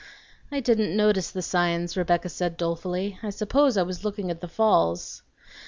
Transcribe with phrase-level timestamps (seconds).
[0.51, 3.19] "I didn't notice the signs," Rebecca said dolefully.
[3.21, 5.21] "I suppose I was looking at the falls."